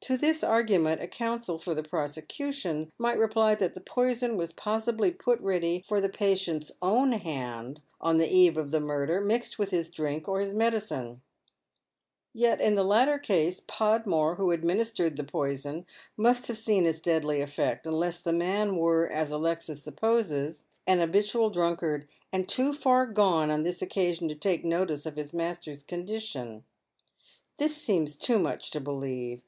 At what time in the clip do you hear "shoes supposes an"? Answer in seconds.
19.78-20.98